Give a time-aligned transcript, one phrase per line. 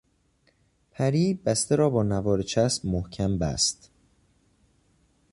[0.91, 3.91] پری بسته را با نوار چسب محکم بست.